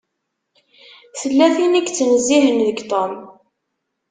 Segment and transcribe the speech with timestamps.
[1.19, 3.13] Tella tin i yettnezzihen deg Tom.